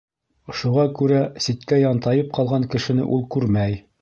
Шуға 0.61 0.85
күрә 0.99 1.19
ситкә 1.49 1.79
янтайып 1.83 2.35
ҡалған 2.39 2.67
кешене 2.75 3.07
ул 3.19 3.27
күрмәй. 3.37 3.83